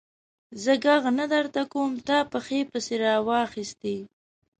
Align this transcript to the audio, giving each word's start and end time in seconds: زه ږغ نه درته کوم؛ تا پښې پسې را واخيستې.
زه 0.63 0.73
ږغ 0.83 1.03
نه 1.19 1.25
درته 1.33 1.61
کوم؛ 1.71 1.91
تا 2.07 2.17
پښې 2.31 2.59
پسې 2.71 2.95
را 3.03 3.13
واخيستې. 3.27 3.97